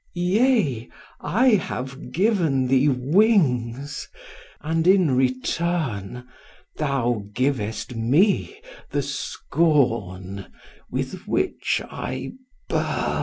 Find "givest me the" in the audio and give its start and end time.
7.35-9.03